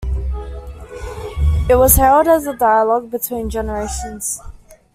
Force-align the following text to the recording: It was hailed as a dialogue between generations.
It 1.69 1.75
was 1.77 1.95
hailed 1.97 2.27
as 2.27 2.47
a 2.47 2.55
dialogue 2.55 3.11
between 3.11 3.51
generations. 3.51 4.41